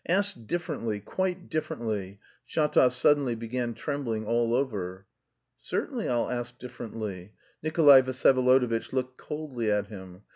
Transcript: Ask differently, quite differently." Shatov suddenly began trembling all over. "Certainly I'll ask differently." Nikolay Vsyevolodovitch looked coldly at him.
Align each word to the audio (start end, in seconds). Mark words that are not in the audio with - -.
Ask 0.07 0.47
differently, 0.47 0.99
quite 0.99 1.47
differently." 1.47 2.19
Shatov 2.49 2.91
suddenly 2.91 3.35
began 3.35 3.75
trembling 3.75 4.25
all 4.25 4.55
over. 4.55 5.05
"Certainly 5.59 6.07
I'll 6.09 6.27
ask 6.31 6.57
differently." 6.57 7.33
Nikolay 7.61 8.01
Vsyevolodovitch 8.01 8.93
looked 8.93 9.17
coldly 9.19 9.71
at 9.71 9.89
him. 9.89 10.23